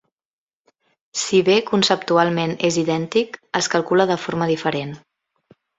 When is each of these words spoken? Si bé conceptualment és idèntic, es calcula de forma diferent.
Si 1.25 1.41
bé 1.51 1.57
conceptualment 1.67 2.57
és 2.71 2.81
idèntic, 2.85 3.39
es 3.63 3.73
calcula 3.77 4.13
de 4.15 4.21
forma 4.27 4.53
diferent. 4.57 5.01